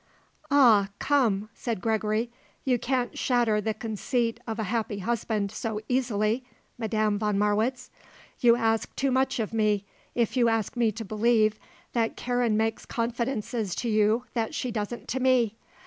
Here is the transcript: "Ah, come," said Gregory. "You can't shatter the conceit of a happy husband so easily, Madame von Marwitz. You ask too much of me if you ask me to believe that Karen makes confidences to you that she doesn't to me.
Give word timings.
"Ah, 0.49 0.89
come," 0.97 1.47
said 1.53 1.79
Gregory. 1.79 2.31
"You 2.65 2.79
can't 2.79 3.15
shatter 3.15 3.61
the 3.61 3.75
conceit 3.75 4.39
of 4.47 4.57
a 4.57 4.63
happy 4.63 4.97
husband 4.97 5.51
so 5.51 5.79
easily, 5.87 6.43
Madame 6.79 7.19
von 7.19 7.37
Marwitz. 7.37 7.91
You 8.39 8.55
ask 8.55 8.95
too 8.95 9.11
much 9.11 9.39
of 9.39 9.53
me 9.53 9.85
if 10.15 10.35
you 10.35 10.49
ask 10.49 10.75
me 10.75 10.91
to 10.91 11.05
believe 11.05 11.59
that 11.93 12.17
Karen 12.17 12.57
makes 12.57 12.83
confidences 12.87 13.75
to 13.75 13.89
you 13.89 14.25
that 14.33 14.55
she 14.55 14.71
doesn't 14.71 15.07
to 15.09 15.19
me. 15.19 15.55